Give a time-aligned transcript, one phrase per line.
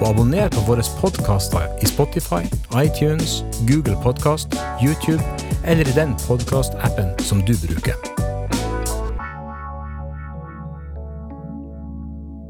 [0.00, 2.46] og abonner på våre podkaster i Spotify,
[2.80, 5.20] iTunes, Google Podkast, YouTube
[5.68, 7.98] eller i den podkastappen som du bruker.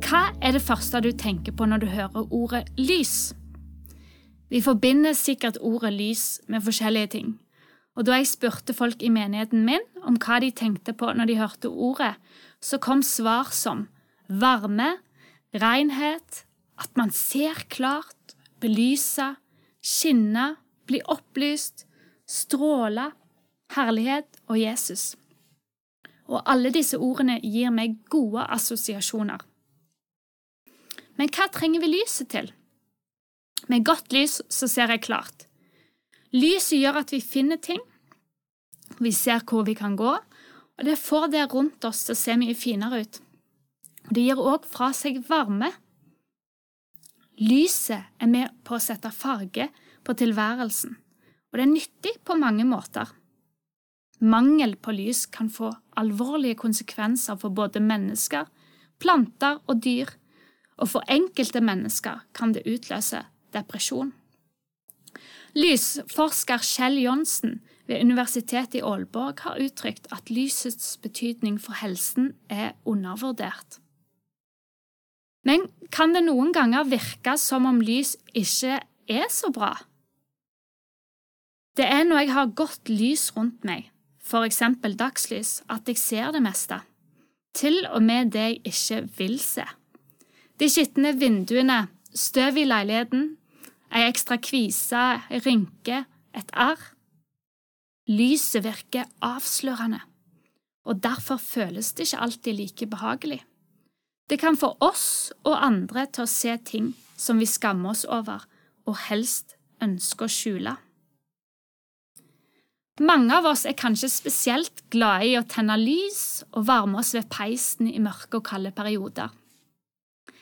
[0.07, 3.33] Hva er det første du tenker på når du hører ordet lys?
[4.51, 7.33] Vi forbinder sikkert ordet lys med forskjellige ting.
[7.99, 11.39] Og da jeg spurte folk i menigheten min om hva de tenkte på når de
[11.39, 12.15] hørte ordet,
[12.63, 13.89] så kom svar som
[14.29, 14.93] varme,
[15.51, 16.45] renhet,
[16.81, 19.35] at man ser klart, belyse,
[19.81, 20.55] skinne,
[20.89, 21.87] bli opplyst,
[22.29, 23.11] stråle,
[23.75, 25.15] herlighet og Jesus.
[26.31, 29.43] Og alle disse ordene gir meg gode assosiasjoner.
[31.19, 32.51] Men hva trenger vi lyset til?
[33.69, 35.47] Med godt lys så ser jeg klart.
[36.33, 37.81] Lyset gjør at vi finner ting,
[38.99, 40.15] vi ser hvor vi kan gå,
[40.81, 43.21] og det får det rundt oss til å se mye finere ut.
[44.11, 45.69] Det gir òg fra seg varme.
[47.41, 49.71] Lyset er med på å sette farge
[50.05, 53.09] på tilværelsen, og det er nyttig på mange måter.
[54.21, 58.45] Mangel på lys kan få alvorlige konsekvenser for både mennesker,
[59.01, 60.13] planter og dyr,
[60.77, 63.25] og for enkelte mennesker kan det utløse
[63.57, 64.13] depresjon.
[65.57, 72.77] Lysforsker Kjell Johnsen ved Universitetet i Aalborg har uttrykt at lysets betydning for helsen er
[72.85, 73.81] undervurdert.
[75.47, 79.73] Men kan det noen ganger virke som om lys ikke er så bra?
[81.79, 83.89] Det er når jeg har godt lys rundt meg,
[84.21, 86.81] for eksempel dagslys, at jeg ser det meste,
[87.57, 89.65] til og med det jeg ikke vil se.
[90.61, 93.31] De skitne vinduene, støv i leiligheten,
[93.91, 96.05] ei ekstra kvise, ei rynke,
[96.37, 96.83] et arr.
[98.11, 100.03] Lyset virker avslørende,
[100.85, 103.41] og derfor føles det ikke alltid like behagelig.
[104.31, 108.45] Det kan få oss og andre til å se ting som vi skammer oss over
[108.87, 110.75] og helst ønsker å skjule.
[113.01, 117.31] Mange av oss er kanskje spesielt glade i å tenne lys og varme oss ved
[117.33, 119.33] peisen i mørke og kalde perioder.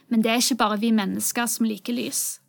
[0.08, 2.40] Men det er ikke bare vi mennesker som liker lys.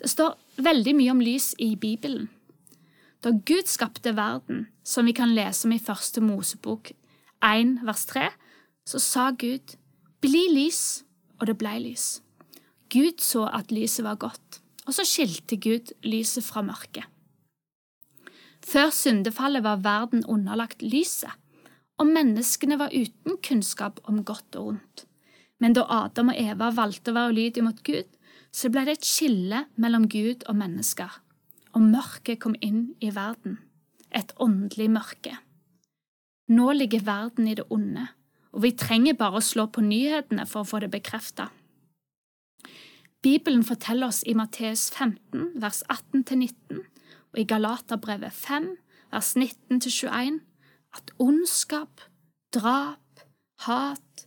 [0.00, 2.30] Det står veldig mye om lys i Bibelen.
[3.20, 6.94] Da Gud skapte verden, som vi kan lese om i Første Mosebok
[7.44, 8.30] 1 vers 3,
[8.88, 9.76] så sa Gud
[10.20, 11.04] bli lys,
[11.40, 12.20] og det blei lys.
[12.92, 17.06] Gud så at lyset var godt, og så skilte Gud lyset fra mørket.
[18.60, 21.32] Før syndefallet var verden underlagt lyset,
[22.00, 25.06] og menneskene var uten kunnskap om godt og ondt.
[25.60, 28.08] Men da Adam og Eva valgte å være ulydige mot Gud,
[28.52, 31.20] så ble det et skille mellom Gud og mennesker,
[31.76, 33.58] og mørket kom inn i verden,
[34.10, 35.36] et åndelig mørke.
[36.50, 38.08] Nå ligger verden i det onde,
[38.52, 41.48] og vi trenger bare å slå på nyhetene for å få det bekreftet.
[43.22, 46.80] Bibelen forteller oss i Matteus 15, vers 18–19,
[47.30, 48.70] og i Galaterbrevet 5,
[49.12, 50.40] vers 19–21,
[50.96, 52.00] at ondskap,
[52.54, 53.26] drap,
[53.66, 54.24] hat,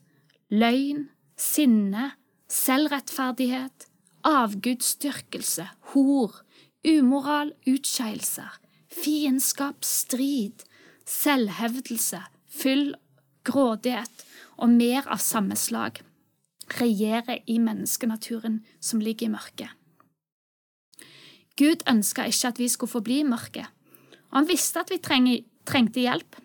[0.53, 2.11] løgn, sinne,
[2.53, 3.87] selvrettferdighet,
[4.23, 6.43] avgudsdyrkelse, hor,
[6.85, 8.59] umoral, utskeielser,
[8.93, 10.63] fiendskap, strid,
[11.09, 12.21] selvhevdelse,
[12.53, 12.93] fyll
[13.43, 14.25] grådighet
[14.57, 16.01] og mer av samme slag
[16.79, 19.69] regjerer i menneskenaturen som ligger i mørket.
[21.59, 23.67] Gud ønska ikke at vi skulle forbli i mørket,
[24.31, 26.39] og han visste at vi trengte hjelp.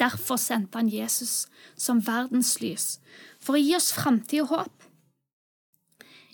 [0.00, 1.46] Derfor sendte han Jesus
[1.76, 2.98] som verdens lys,
[3.40, 4.72] for å gi oss framtid og håp.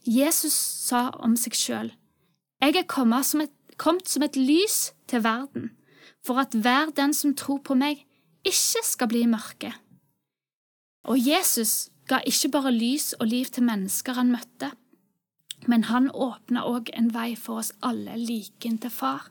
[0.02, 1.92] Jesus sa om seg sjøl,
[2.62, 5.70] Jeg er kommet som, et, kommet som et lys til verden,
[6.22, 8.04] for at hver den som tror på meg,
[8.46, 9.72] ikke skal bli mørke.
[11.08, 14.72] Og Jesus ga ikke bare lys og liv til mennesker han møtte,
[15.70, 19.30] men han åpna òg en vei for oss alle like inn til far.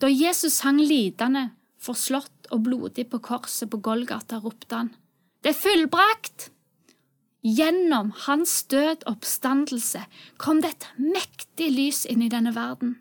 [0.00, 1.50] Da Jesus hang lidende,
[1.80, 4.94] forslått og blodig på korset på Golgata, ropte han,
[5.42, 6.50] Det er fullbrakt!
[7.40, 10.02] Gjennom hans død oppstandelse
[10.36, 12.98] kom det et mektig lys inn i denne verden.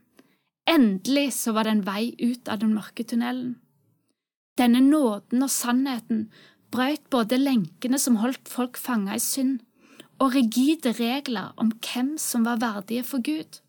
[0.63, 3.57] Endelig så var det en vei ut av den mørke tunnelen.
[4.59, 6.25] Denne nåden og sannheten
[6.73, 9.61] brøt både lenkene som holdt folk fanga i synd,
[10.19, 13.61] og rigide regler om hvem som var verdige for Gud.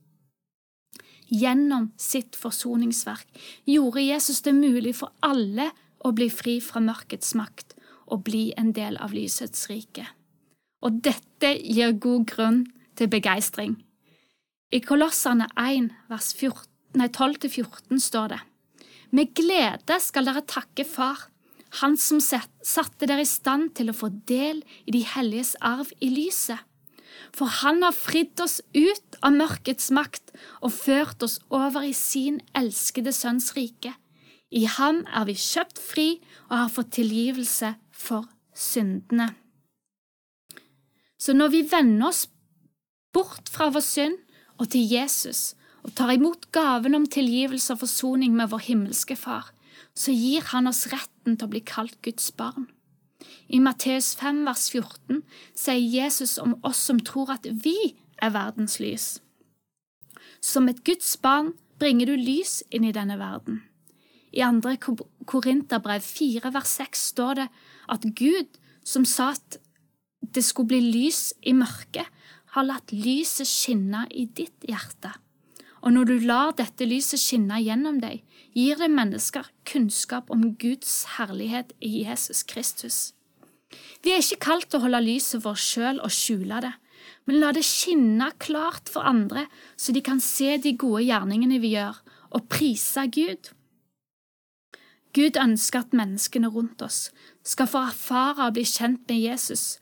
[1.31, 3.29] Gjennom sitt forsoningsverk
[3.71, 5.69] gjorde Jesus det mulig for alle
[6.03, 7.77] å bli fri fra mørkets makt
[8.11, 10.09] og bli en del av lysets rike.
[10.83, 12.61] Og dette gir god grunn
[12.99, 13.79] til begeistring.
[14.75, 18.41] I Kolosserne 1, vers 12-14 står det
[19.11, 21.29] Med glede skal dere takke Far,
[21.83, 26.09] Han som satte dere i stand til å få del i de helliges arv i
[26.11, 26.59] lyset.
[27.31, 32.41] For Han har fridd oss ut av mørkets makt og ført oss over i sin
[32.59, 33.95] elskede Sønns rike.
[34.51, 36.09] I ham er vi kjøpt fri
[36.49, 39.29] og har fått tilgivelse for syndene.
[41.21, 42.25] Så når vi vender oss
[43.15, 44.19] bort fra vår synd
[44.59, 45.53] og til Jesus
[45.85, 49.53] og tar imot gaven om tilgivelse og forsoning med vår himmelske Far,
[49.95, 52.69] så gir Han oss retten til å bli kalt Guds barn.
[53.49, 55.23] I Matteus 5 vers 14
[55.57, 59.19] sier Jesus om oss som tror at vi er verdens lys.
[60.41, 63.63] Som et Guds barn bringer du lys inn i denne verden.
[64.33, 64.95] I 2.
[65.27, 67.49] Korinterbrev 4 vers 6 står det
[67.91, 69.59] at Gud, som sa at
[70.21, 72.07] det skulle bli lys i mørket,
[72.55, 75.13] har latt lyset skinne i ditt hjerte.
[75.81, 78.21] Og når du lar dette lyset skinne gjennom deg,
[78.53, 83.13] gir det mennesker kunnskap om Guds herlighet i Jesus Kristus.
[84.03, 86.73] Vi er ikke kalt til å holde lyset vårt sjøl og skjule det,
[87.25, 89.47] men la det skinne klart for andre,
[89.77, 92.01] så de kan se de gode gjerningene vi gjør,
[92.35, 93.53] og prise Gud.
[95.17, 97.09] Gud ønsker at menneskene rundt oss
[97.47, 99.79] skal få erfare og bli kjent med Jesus,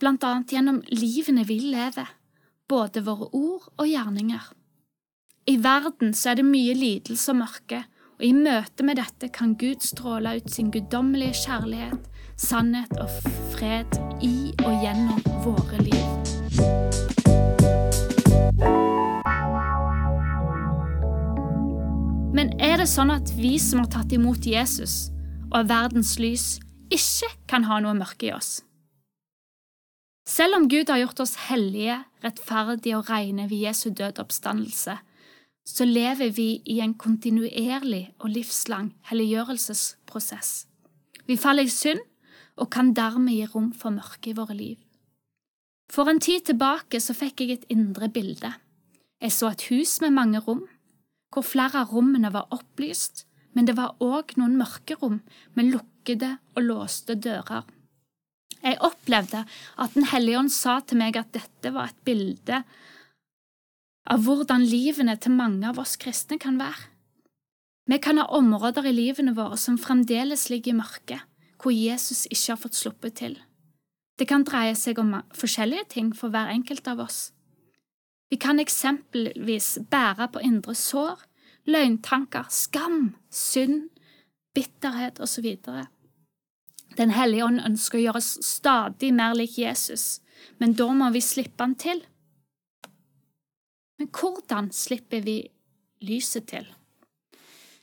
[0.00, 2.08] blant annet gjennom livene vi lever,
[2.68, 4.50] både våre ord og gjerninger.
[5.48, 7.84] I verden så er det mye lidelse og mørke,
[8.20, 12.02] og i møte med dette kan Gud stråle ut sin guddommelige kjærlighet,
[12.36, 13.08] sannhet og
[13.54, 16.08] fred i og gjennom våre liv.
[22.36, 25.08] Men er det sånn at vi som har tatt imot Jesus
[25.50, 26.58] og er verdens lys,
[26.92, 28.60] ikke kan ha noe mørke i oss?
[30.28, 35.00] Selv om Gud har gjort oss hellige, rettferdige og rene ved Jesu død oppstandelse,
[35.66, 40.66] så lever vi i en kontinuerlig og livslang helliggjørelsesprosess.
[41.26, 42.00] Vi faller i synd
[42.60, 44.78] og kan dermed gi rom for mørke i våre liv.
[45.90, 48.52] For en tid tilbake så fikk jeg et indre bilde.
[49.20, 50.64] Jeg så et hus med mange rom
[51.30, 53.24] hvor flere av rommene var opplyst,
[53.54, 55.20] men det var òg noen mørke rom
[55.54, 57.66] med lukkede og låste dører.
[58.60, 59.44] Jeg opplevde
[59.80, 62.62] at Den hellige ånd sa til meg at dette var et bilde
[64.10, 66.88] av hvordan livene til mange av oss kristne kan være.
[67.90, 71.22] Vi kan ha områder i livene våre som fremdeles ligger i mørket,
[71.62, 73.38] hvor Jesus ikke har fått sluppet til.
[74.18, 77.30] Det kan dreie seg om forskjellige ting for hver enkelt av oss.
[78.30, 81.24] Vi kan eksempelvis bære på indre sår,
[81.66, 83.88] løgntanker, skam, synd,
[84.54, 85.48] bitterhet osv.
[86.98, 90.20] Den hellige ånd ønsker å gjøre oss stadig mer lik Jesus,
[90.58, 92.04] men da må vi slippe han til.
[94.00, 95.42] Men hvordan slipper vi
[96.08, 96.64] lyset til?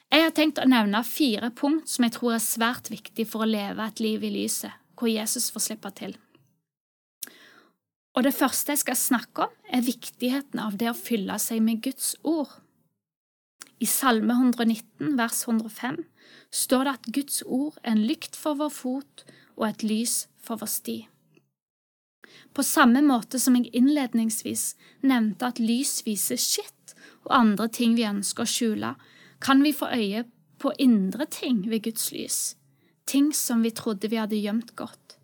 [0.09, 3.49] Jeg har tenkt å nevne fire punkt som jeg tror er svært viktig for å
[3.49, 6.15] leve et liv i lyset, hvor Jesus får slippe til.
[8.17, 11.83] Og det første jeg skal snakke om, er viktigheten av det å fylle seg med
[11.85, 12.49] Guds ord.
[13.77, 15.99] I Salme 119, vers 105,
[16.49, 20.57] står det at Guds ord er en lykt for vår fot og et lys for
[20.57, 20.97] vår sti.
[22.53, 26.95] På samme måte som jeg innledningsvis nevnte at lys viser skitt
[27.27, 28.93] og andre ting vi ønsker å skjule,
[29.43, 30.23] kan vi få øye
[30.57, 32.39] på indre ting ved Guds lys,
[33.05, 35.17] ting som vi trodde vi hadde gjemt godt.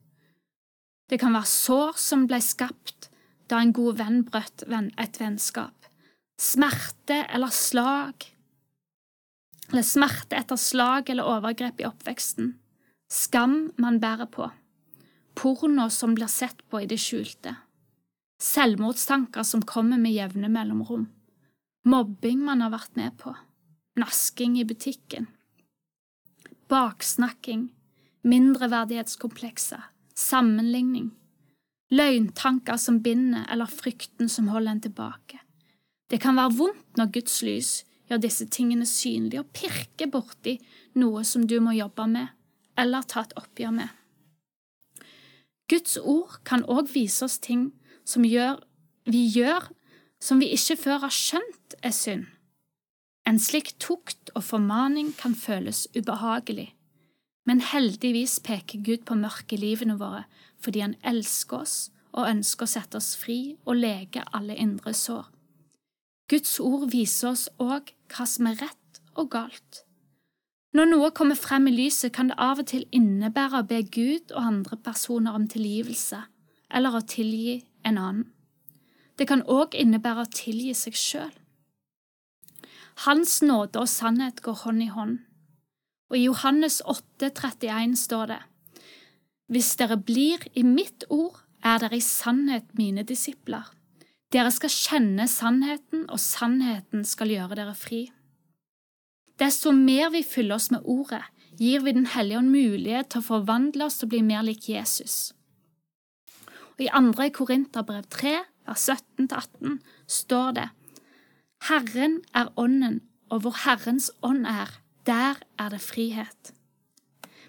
[1.09, 3.09] Det kan være sår som ble skapt
[3.51, 5.89] da en god venn brøt et vennskap,
[6.39, 8.27] smerte eller slag,
[9.71, 12.53] eller smerte etter slag eller overgrep i oppveksten,
[13.11, 14.49] skam man bærer på,
[15.35, 17.55] porno som blir sett på i det skjulte,
[18.41, 21.07] selvmordstanker som kommer med jevne mellomrom,
[21.85, 23.35] mobbing man har vært med på,
[23.99, 25.27] nasking i butikken,
[26.71, 27.67] baksnakking,
[28.23, 31.11] mindreverdighetskomplekser, sammenligning,
[31.93, 35.41] løgntanker som binder eller frykten som holder en tilbake.
[36.09, 37.73] Det kan være vondt når Guds lys
[38.09, 40.57] gjør disse tingene synlige og pirker borti
[40.99, 42.31] noe som du må jobbe med
[42.79, 43.89] eller ta et oppgjør med.
[45.71, 47.71] Guds ord kan òg vise oss ting
[48.05, 48.59] som gjør,
[49.07, 49.69] vi gjør
[50.23, 52.27] som vi ikke før har skjønt er synd.
[53.27, 56.73] En slik tukt og formaning kan føles ubehagelig,
[57.47, 60.25] men heldigvis peker Gud på mørket i livene våre
[60.63, 61.77] fordi han elsker oss
[62.13, 65.25] og ønsker å sette oss fri og lege alle indre sår.
[66.31, 69.83] Guds ord viser oss òg hva som er rett og galt.
[70.73, 74.31] Når noe kommer frem i lyset, kan det av og til innebære å be Gud
[74.33, 76.23] og andre personer om tilgivelse,
[76.73, 78.23] eller å tilgi en annen.
[79.13, 81.35] Det kan òg innebære å tilgi seg sjøl.
[83.05, 85.19] Hans nåde og sannhet går hånd i hånd.
[86.09, 88.41] Og i Johannes 8, 31 står det,
[89.53, 93.69] Hvis dere blir i mitt ord, er dere i sannhet mine disipler.
[94.33, 98.07] Dere skal kjenne sannheten, og sannheten skal gjøre dere fri.
[99.39, 101.23] Desto mer vi fyller oss med Ordet,
[101.57, 105.33] gir vi Den hellige ånd mulighet til å forvandle oss og bli mer lik Jesus.
[106.77, 107.29] Og I 2.
[107.33, 108.33] Korinterbrev 3,
[108.67, 110.69] vers 17-18, står det
[111.69, 116.53] Herren er Ånden, og hvor Herrens ånd er, der er det frihet.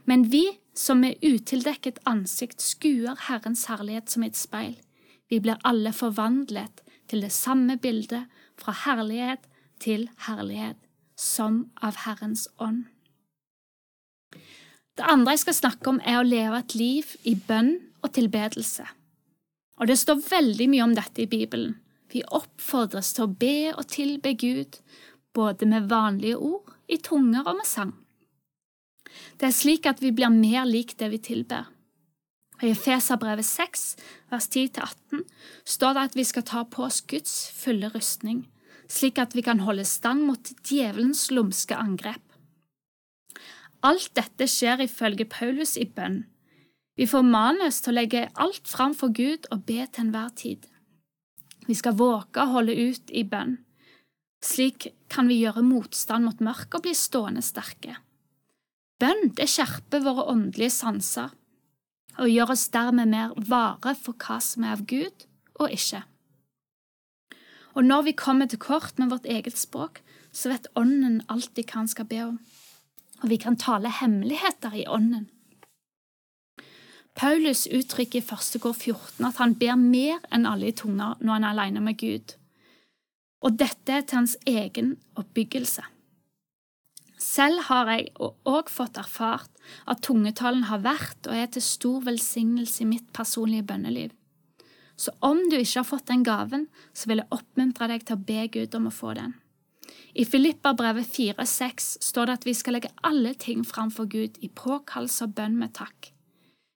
[0.05, 4.77] Men vi som med utildekket ansikt skuer Herrens herlighet som et speil,
[5.31, 8.29] vi blir alle forvandlet til det samme bildet,
[8.61, 9.49] fra herlighet
[9.83, 10.79] til herlighet,
[11.25, 12.85] som av Herrens ånd.
[14.95, 17.73] Det andre jeg skal snakke om, er å leve et liv i bønn
[18.05, 18.87] og tilbedelse.
[19.81, 21.75] Og det står veldig mye om dette i Bibelen.
[22.13, 24.79] Vi oppfordres til å be og tilbe Gud,
[25.35, 27.95] både med vanlige ord, i tunger og med sang.
[29.41, 31.71] Det er slik at vi blir mer lik det vi tilber.
[32.63, 33.85] I Efeserbrevet 6,
[34.31, 35.25] vers 10-18,
[35.67, 38.45] står det at vi skal ta på oss Guds fulle rustning,
[38.91, 42.23] slik at vi kan holde stand mot djevelens lumske angrep.
[43.85, 46.23] Alt dette skjer ifølge Paulus i bønn.
[46.97, 50.65] Vi formanes til å legge alt fram for Gud og be til enhver tid.
[51.67, 53.59] Vi skal våke å holde ut i bønn.
[54.45, 57.97] Slik kan vi gjøre motstand mot mørket og bli stående sterke.
[59.01, 61.33] Bønn det skjerper våre åndelige sanser
[62.15, 65.27] og gjør oss dermed mer vare for hva som er av Gud
[65.59, 66.05] og ikke.
[67.75, 70.01] Og når vi kommer til kort med vårt eget språk,
[70.33, 72.39] så vet Ånden alltid hva han skal be om,
[73.23, 75.29] og vi kan tale hemmeligheter i Ånden.
[77.15, 81.37] Paulus uttrykker i første kor 14 at han ber mer enn alle i tunger når
[81.37, 82.35] han er alene med Gud,
[83.45, 85.85] og dette er til hans egen oppbyggelse.
[87.25, 92.83] Selv har jeg òg fått erfart at tungetalen har vært og er til stor velsignelse
[92.83, 94.11] i mitt personlige bønneliv.
[94.97, 98.25] Så om du ikke har fått den gaven, så vil jeg oppmuntre deg til å
[98.29, 99.35] be Gud om å få den.
[100.15, 105.27] I Filipperbrevet 4,6 står det at vi skal legge alle ting framfor Gud i påkallelse
[105.27, 106.13] og bønn med takk.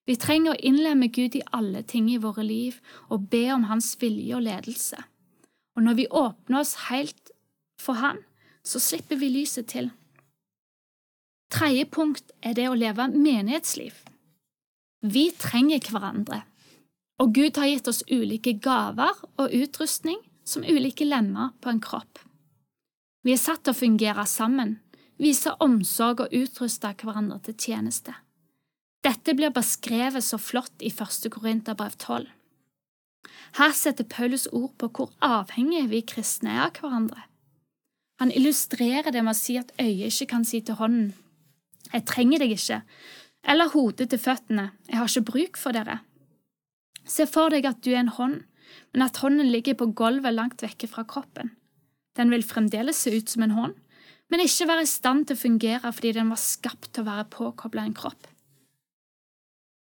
[0.09, 2.81] Vi trenger å innlemme Gud i alle ting i våre liv
[3.13, 4.99] og be om Hans vilje og ledelse.
[5.77, 7.31] Og når vi åpner oss helt
[7.79, 8.25] for Han,
[8.65, 9.93] så slipper vi lyset til.
[11.53, 13.95] Tredje punkt er det å leve menighetsliv.
[15.07, 16.43] Vi trenger hverandre,
[17.19, 22.23] og Gud har gitt oss ulike gaver og utrustning som ulike lemmer på en kropp.
[23.27, 24.79] Vi er satt til å fungere sammen,
[25.19, 28.15] vise omsorg og utruste hverandre til tjeneste.
[29.05, 31.29] Dette blir beskrevet så flott i 1.
[31.35, 32.27] Korinterbrev 12.
[33.59, 37.25] Her setter Paulus ord på hvor avhengige vi kristne er av hverandre.
[38.19, 41.13] Han illustrerer det med å si at øyet ikke kan si til hånden
[41.93, 42.81] Jeg trenger deg ikke,
[43.47, 46.01] eller hodet til føttene Jeg har ikke bruk for dere.
[47.09, 48.43] Se for deg at du er en hånd,
[48.93, 51.55] men at hånden ligger på gulvet langt vekke fra kroppen.
[52.19, 53.77] Den vil fremdeles se ut som en hånd,
[54.29, 57.31] men ikke være i stand til å fungere fordi den var skapt til å være
[57.33, 58.29] påkobla en kropp.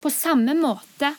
[0.04, 1.14] På samme måte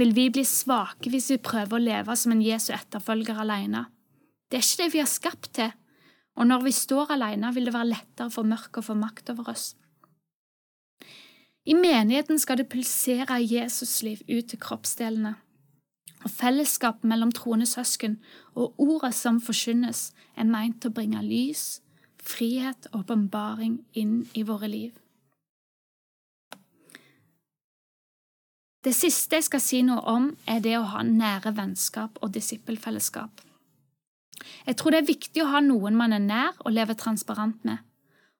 [0.00, 3.84] vil vi bli svake hvis vi prøver å leve som en Jesu etterfølger alene.
[4.48, 5.74] Det er ikke det vi er skapt til,
[6.36, 9.52] og når vi står alene, vil det være lettere for mørket å få makt over
[9.52, 9.70] oss.
[11.66, 15.34] I menigheten skal det pulsere Jesusliv ut til kroppsdelene,
[16.22, 18.20] og fellesskap mellom troende søsken
[18.54, 21.80] og ordet som forkynnes, er meint å bringe lys,
[22.22, 24.94] frihet og åpenbaring inn i våre liv.
[28.86, 33.42] Det siste jeg skal si noe om, er det å ha nære vennskap og disippelfellesskap.
[34.66, 37.82] Jeg tror det er viktig å ha noen man er nær og lever transparent med.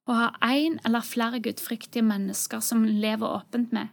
[0.07, 3.91] Å ha én eller flere gudfryktige mennesker som lever åpent med,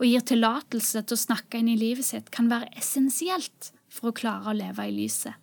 [0.00, 4.16] og gir tillatelse til å snakke inn i livet sitt, kan være essensielt for å
[4.16, 5.34] klare å leve i lyset.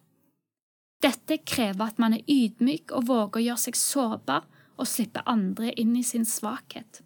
[1.04, 4.48] Dette krever at man er ydmyk og våger å gjøre seg sårbar
[4.78, 7.04] og slippe andre inn i sin svakhet.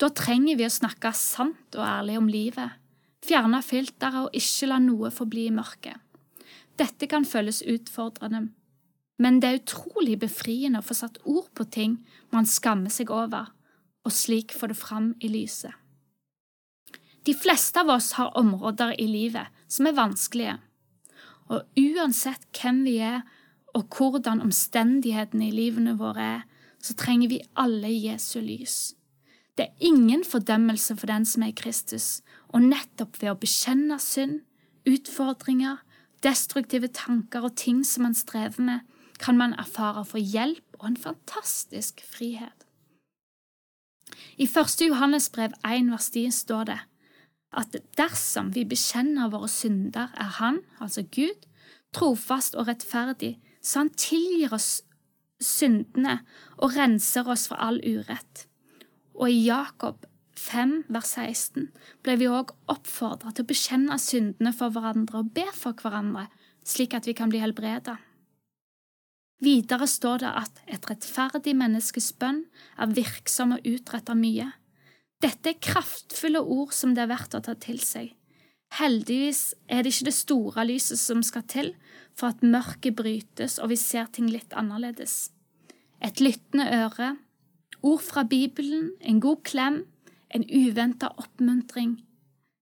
[0.00, 2.78] Da trenger vi å snakke sant og ærlig om livet,
[3.26, 5.98] fjerne filteret og ikke la noe forbli i mørket.
[6.80, 8.46] Dette kan føles utfordrende,
[9.20, 11.98] men det er utrolig befriende å få satt ord på ting
[12.32, 13.52] man skammer seg over,
[14.04, 15.74] og slik få det fram i lyset.
[17.28, 20.56] De fleste av oss har områder i livet som er vanskelige,
[21.52, 23.20] og uansett hvem vi er
[23.76, 26.40] og hvordan omstendighetene i livene våre er,
[26.80, 28.94] så trenger vi alle Jesu lys.
[29.54, 34.40] Det er ingen fordømmelse for den som er Kristus, og nettopp ved å bekjenne synd,
[34.88, 35.82] utfordringer,
[36.24, 38.80] destruktive tanker og ting som man strever med,
[39.20, 42.66] kan man erfare for hjelp og en fantastisk frihet.
[44.40, 44.80] I 1.
[44.88, 46.80] Johannes brev 1 vers 10 står det
[47.60, 51.46] at dersom vi bekjenner våre synder, er Han, altså Gud,
[51.92, 54.82] trofast og rettferdig, så Han tilgir oss
[55.40, 56.20] syndene
[56.58, 58.46] og renser oss fra all urett.
[59.14, 61.68] Og i Jakob 5, vers 16
[62.04, 66.28] ble vi òg oppfordret til å bekjenne syndene for hverandre og be for hverandre,
[66.64, 67.98] slik at vi kan bli helbreda.
[69.40, 72.42] Videre står det at et rettferdig menneskes bønn
[72.76, 74.50] er virksom og utretter mye.
[75.20, 78.12] Dette er kraftfulle ord som det er verdt å ta til seg.
[78.76, 81.72] Heldigvis er det ikke det store lyset som skal til
[82.14, 85.32] for at mørket brytes og vi ser ting litt annerledes.
[86.04, 87.14] Et lyttende øre,
[87.80, 89.82] ord fra Bibelen, en god klem,
[90.30, 91.96] en uventa oppmuntring,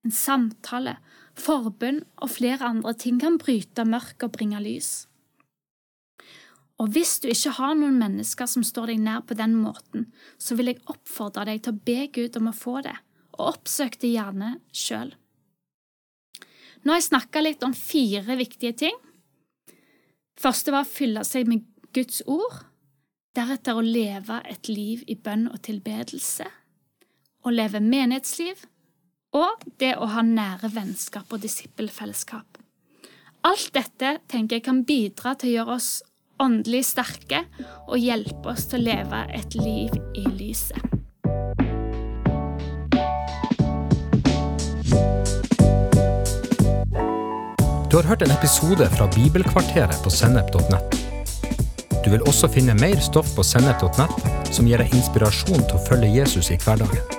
[0.07, 0.97] en samtale,
[1.39, 5.08] forbund og flere andre ting kan bryte mørket og bringe lys.
[6.79, 10.07] Og hvis du ikke har noen mennesker som står deg nær på den måten,
[10.39, 12.95] så vil jeg oppfordre deg til å be Gud om å få det,
[13.35, 15.11] og oppsøk det gjerne sjøl.
[16.85, 18.99] Nå har jeg snakka litt om fire viktige ting.
[20.39, 21.67] Første var å fylle seg med
[21.97, 22.63] Guds ord,
[23.35, 26.47] deretter å leve et liv i bønn og tilbedelse,
[27.43, 28.63] å leve menighetsliv
[29.37, 32.63] og det å ha nære vennskap og disippelfellesskap.
[33.47, 35.91] Alt dette tenker jeg kan bidra til å gjøre oss
[36.43, 37.45] åndelig sterke
[37.89, 40.79] og hjelpe oss til å leve et liv i lyset.
[47.89, 50.99] Du har hørt en episode fra Bibelkvarteret på sennep.nett.
[52.05, 56.13] Du vil også finne mer stoff på sennep.nett som gir deg inspirasjon til å følge
[56.13, 57.19] Jesus i hverdagen.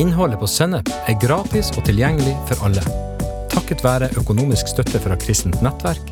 [0.00, 2.84] Innholdet på Sennep er gratis og tilgjengelig for alle,
[3.52, 6.11] takket være økonomisk støtte fra kristent nettverk